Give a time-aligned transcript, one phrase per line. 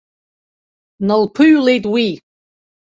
[0.99, 2.09] Дналԥыҩлеит уи.